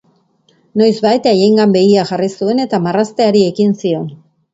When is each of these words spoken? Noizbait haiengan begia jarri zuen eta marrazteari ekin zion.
Noizbait 0.81 1.27
haiengan 1.31 1.75
begia 1.75 2.05
jarri 2.11 2.29
zuen 2.37 2.63
eta 2.65 2.81
marrazteari 2.87 3.45
ekin 3.51 3.77
zion. 3.83 4.09